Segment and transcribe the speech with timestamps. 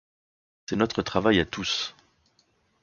[0.65, 1.93] C’est notre travail à tous.